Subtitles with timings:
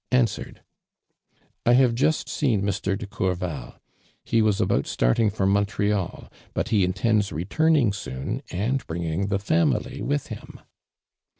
[0.25, 0.63] ''answered:"
[1.67, 2.97] I have just seen Mr.
[2.97, 3.75] dc Courval.
[4.33, 10.01] lie was about starting for Montreal, but be intends returning soon an<l bringing the lamily
[10.01, 10.59] with him."